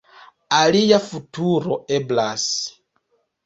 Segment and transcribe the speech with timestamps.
[0.59, 2.51] Alia futuro eblas.